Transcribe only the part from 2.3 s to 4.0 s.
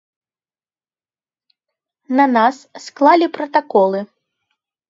нас склалі пратаколы.